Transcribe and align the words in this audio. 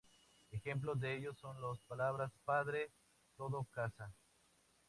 Ejemplos 0.49 0.99
de 0.99 1.15
ello 1.15 1.31
son 1.35 1.61
las 1.61 1.79
palabras 1.81 2.31
"padre, 2.43 2.89
todo, 3.37 3.65
casa". 3.69 4.11